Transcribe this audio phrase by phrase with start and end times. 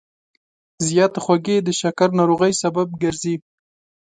[0.87, 3.35] زیاتې خوږې د شکر ناروغۍ سبب ګرځي.